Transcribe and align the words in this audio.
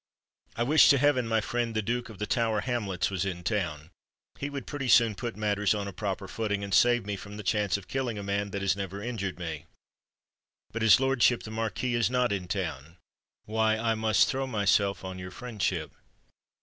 I 0.55 0.63
wish 0.63 0.89
to 0.89 0.97
heaven 0.97 1.27
my 1.27 1.41
friend 1.41 1.75
the 1.75 1.83
Duke 1.83 2.09
of 2.09 2.17
the 2.17 2.25
Tower 2.25 2.61
Hamlets 2.61 3.11
was 3.11 3.23
in 3.23 3.43
town—he 3.43 4.49
would 4.49 4.65
pretty 4.65 4.87
soon 4.87 5.13
put 5.13 5.35
matters 5.37 5.75
on 5.75 5.87
a 5.87 5.93
proper 5.93 6.27
footing, 6.27 6.63
and 6.63 6.73
save 6.73 7.05
me 7.05 7.15
from 7.15 7.37
the 7.37 7.43
chance 7.43 7.77
of 7.77 7.87
killing 7.87 8.17
a 8.17 8.23
man 8.23 8.49
that 8.49 8.63
has 8.63 8.75
never 8.75 9.03
injured 9.03 9.37
me. 9.37 9.65
But 10.71 10.81
as 10.81 10.93
his 10.93 10.99
lordship 11.01 11.43
the 11.43 11.51
Marquis 11.51 11.93
is 11.93 12.09
not 12.09 12.31
in 12.31 12.47
town, 12.47 12.97
why—I 13.45 13.93
must 13.93 14.27
throw 14.27 14.47
myself 14.47 15.05
on 15.05 15.19
your 15.19 15.29
friendship." 15.29 15.91